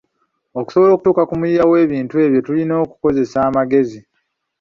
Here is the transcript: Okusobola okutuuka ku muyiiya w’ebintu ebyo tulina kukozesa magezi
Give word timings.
Okusobola 0.59 0.91
okutuuka 0.93 1.23
ku 1.29 1.33
muyiiya 1.39 1.63
w’ebintu 1.71 2.13
ebyo 2.25 2.39
tulina 2.45 2.75
kukozesa 2.91 3.39
magezi 3.57 3.99